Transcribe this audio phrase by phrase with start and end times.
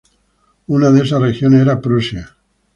[0.65, 2.35] Una de esas regiones era Prusia.